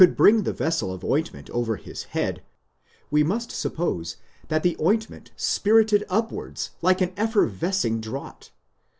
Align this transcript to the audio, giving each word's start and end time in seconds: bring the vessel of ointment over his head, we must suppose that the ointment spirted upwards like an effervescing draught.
bring 0.15 0.41
the 0.41 0.51
vessel 0.51 0.91
of 0.91 1.05
ointment 1.05 1.47
over 1.51 1.75
his 1.75 2.05
head, 2.05 2.41
we 3.11 3.23
must 3.23 3.51
suppose 3.51 4.15
that 4.47 4.63
the 4.63 4.75
ointment 4.81 5.29
spirted 5.35 6.03
upwards 6.09 6.71
like 6.81 7.01
an 7.01 7.13
effervescing 7.17 8.01
draught. 8.01 8.49